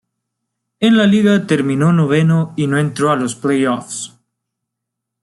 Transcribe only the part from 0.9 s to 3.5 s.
la liga terminó noveno y no entró a los